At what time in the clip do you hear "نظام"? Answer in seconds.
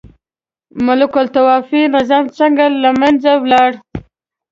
1.95-2.25